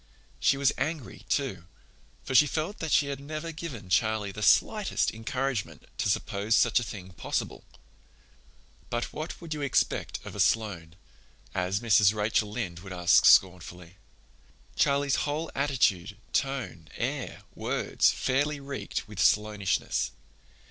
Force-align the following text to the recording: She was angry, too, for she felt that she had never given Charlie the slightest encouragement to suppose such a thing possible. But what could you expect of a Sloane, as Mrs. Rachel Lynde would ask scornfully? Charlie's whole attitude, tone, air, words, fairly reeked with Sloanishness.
She 0.39 0.57
was 0.57 0.71
angry, 0.79 1.25
too, 1.29 1.65
for 2.23 2.33
she 2.33 2.47
felt 2.47 2.79
that 2.79 2.91
she 2.91 3.09
had 3.09 3.19
never 3.19 3.51
given 3.51 3.87
Charlie 3.87 4.31
the 4.31 4.41
slightest 4.41 5.11
encouragement 5.13 5.85
to 5.99 6.09
suppose 6.09 6.55
such 6.55 6.79
a 6.79 6.83
thing 6.83 7.11
possible. 7.11 7.63
But 8.89 9.13
what 9.13 9.37
could 9.37 9.53
you 9.53 9.61
expect 9.61 10.17
of 10.25 10.33
a 10.35 10.39
Sloane, 10.39 10.95
as 11.53 11.81
Mrs. 11.81 12.15
Rachel 12.15 12.49
Lynde 12.49 12.79
would 12.79 12.93
ask 12.93 13.25
scornfully? 13.25 13.97
Charlie's 14.75 15.17
whole 15.17 15.51
attitude, 15.53 16.17
tone, 16.33 16.87
air, 16.95 17.43
words, 17.53 18.09
fairly 18.09 18.59
reeked 18.59 19.07
with 19.07 19.19
Sloanishness. 19.19 20.09